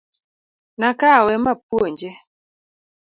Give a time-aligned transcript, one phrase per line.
[0.79, 2.11] Nakawe mapuonje.